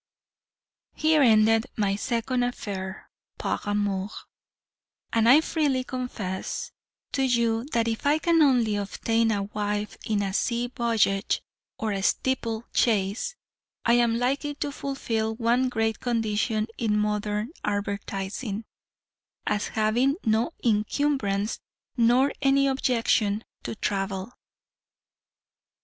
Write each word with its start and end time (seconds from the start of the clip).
"Here 0.95 1.21
ended 1.21 1.67
my 1.77 1.95
second 1.95 2.41
affair 2.41 3.11
'par 3.37 3.59
amour;' 3.65 4.09
and 5.13 5.29
I 5.29 5.41
freely 5.41 5.83
confess 5.83 6.71
to 7.11 7.21
you 7.21 7.65
that 7.73 7.87
if 7.87 8.07
I 8.07 8.17
can 8.17 8.41
only 8.41 8.77
obtain 8.77 9.29
a 9.29 9.43
wife 9.43 9.99
in 10.03 10.23
a 10.23 10.33
sea 10.33 10.71
voyage, 10.75 11.43
or 11.77 11.91
a 11.91 12.01
steeple 12.01 12.63
chase, 12.73 13.35
I 13.85 13.93
am 13.93 14.17
likely 14.17 14.55
to 14.55 14.71
fulfil 14.71 15.35
one 15.35 15.69
great 15.69 15.99
condition 15.99 16.65
in 16.79 16.97
modern 16.97 17.51
advertising 17.63 18.65
'as 19.45 19.67
having 19.67 20.15
no 20.25 20.49
incumbrance, 20.63 21.59
nor 21.95 22.33
any 22.41 22.65
objection 22.67 23.43
to 23.65 23.75
travel.'" 23.75 24.33